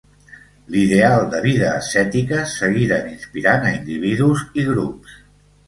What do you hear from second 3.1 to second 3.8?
inspirant a